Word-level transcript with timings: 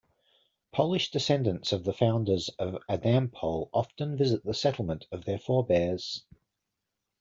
Polish 0.71 1.11
descendants 1.11 1.71
of 1.73 1.83
the 1.83 1.93
founders 1.93 2.49
of 2.57 2.81
Adampol 2.89 3.69
often 3.71 4.17
visit 4.17 4.43
the 4.43 4.55
settlement 4.55 5.05
of 5.11 5.25
their 5.25 5.37
forebears. 5.37 6.23